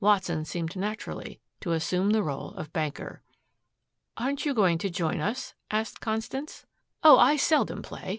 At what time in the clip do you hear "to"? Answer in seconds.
1.60-1.70, 4.78-4.90